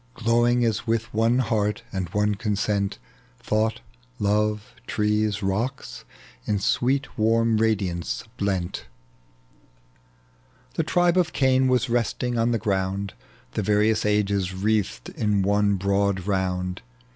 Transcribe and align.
Glowing 0.15 0.65
as 0.65 0.87
with 0.87 1.13
one 1.13 1.37
heart 1.37 1.83
and 1.91 2.09
one 2.09 2.33
consent— 2.33 2.97
Thought, 3.39 3.81
love, 4.17 4.73
trees, 4.87 5.43
rocks, 5.43 6.05
in 6.45 6.57
sweet 6.57 7.19
warm 7.19 7.57
radiance 7.57 8.23
blent, 8.37 8.87
The 10.73 10.81
tribe 10.81 11.19
of 11.19 11.33
Cain 11.33 11.67
was 11.67 11.87
resting 11.87 12.35
on 12.35 12.49
the 12.49 12.57
ground, 12.57 13.13
The 13.51 13.61
various 13.61 14.03
^es 14.03 14.51
wreathed 14.63 15.09
in 15.09 15.43
one 15.43 15.75
broad 15.75 16.25
round. 16.25 16.81